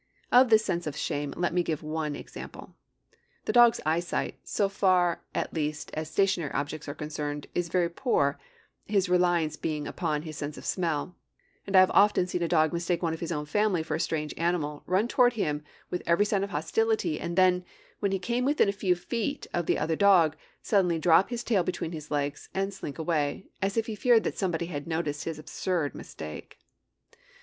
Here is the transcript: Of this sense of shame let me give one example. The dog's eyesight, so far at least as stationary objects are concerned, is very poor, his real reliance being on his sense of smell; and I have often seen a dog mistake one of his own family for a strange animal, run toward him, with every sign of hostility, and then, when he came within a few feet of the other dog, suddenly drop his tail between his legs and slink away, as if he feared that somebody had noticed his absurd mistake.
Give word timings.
Of 0.31 0.49
this 0.49 0.65
sense 0.65 0.87
of 0.87 0.97
shame 0.97 1.31
let 1.37 1.53
me 1.53 1.61
give 1.61 1.83
one 1.83 2.15
example. 2.15 2.73
The 3.45 3.53
dog's 3.53 3.79
eyesight, 3.85 4.39
so 4.43 4.67
far 4.67 5.21
at 5.35 5.53
least 5.53 5.91
as 5.93 6.09
stationary 6.09 6.51
objects 6.53 6.87
are 6.89 6.95
concerned, 6.95 7.45
is 7.53 7.69
very 7.69 7.87
poor, 7.87 8.39
his 8.85 9.09
real 9.09 9.19
reliance 9.19 9.57
being 9.57 9.87
on 9.87 10.23
his 10.23 10.35
sense 10.37 10.57
of 10.57 10.65
smell; 10.65 11.15
and 11.67 11.75
I 11.75 11.81
have 11.81 11.91
often 11.91 12.25
seen 12.25 12.41
a 12.41 12.47
dog 12.47 12.73
mistake 12.73 13.03
one 13.03 13.13
of 13.13 13.19
his 13.19 13.31
own 13.31 13.45
family 13.45 13.83
for 13.83 13.93
a 13.93 13.99
strange 13.99 14.33
animal, 14.37 14.81
run 14.87 15.07
toward 15.07 15.33
him, 15.33 15.63
with 15.91 16.01
every 16.07 16.25
sign 16.25 16.43
of 16.43 16.49
hostility, 16.49 17.19
and 17.19 17.35
then, 17.37 17.63
when 17.99 18.11
he 18.11 18.17
came 18.17 18.43
within 18.43 18.67
a 18.69 18.71
few 18.71 18.95
feet 18.95 19.45
of 19.53 19.67
the 19.67 19.77
other 19.77 19.95
dog, 19.95 20.35
suddenly 20.63 20.97
drop 20.97 21.29
his 21.29 21.43
tail 21.43 21.61
between 21.61 21.91
his 21.91 22.09
legs 22.09 22.49
and 22.55 22.73
slink 22.73 22.97
away, 22.97 23.45
as 23.61 23.77
if 23.77 23.85
he 23.85 23.93
feared 23.93 24.23
that 24.23 24.35
somebody 24.35 24.65
had 24.65 24.87
noticed 24.87 25.25
his 25.25 25.37
absurd 25.37 25.93
mistake. 25.93 26.57